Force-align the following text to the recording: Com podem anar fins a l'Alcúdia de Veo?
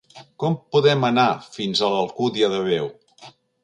Com 0.43 0.55
podem 0.77 1.05
anar 1.11 1.27
fins 1.59 1.85
a 1.85 1.93
l'Alcúdia 1.95 2.53
de 2.59 2.67
Veo? 2.73 2.93